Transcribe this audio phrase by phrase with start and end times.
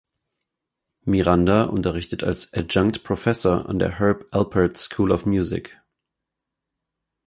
[1.05, 5.79] Miranda unterrichtet als Adjunct Professor an der Herb Alpert School of Music.